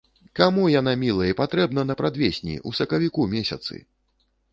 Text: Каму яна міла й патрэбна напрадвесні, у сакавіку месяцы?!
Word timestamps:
Каму 0.37 0.61
яна 0.75 0.93
міла 1.01 1.27
й 1.27 1.35
патрэбна 1.41 1.83
напрадвесні, 1.89 2.55
у 2.71 2.73
сакавіку 2.79 3.27
месяцы?! 3.35 3.75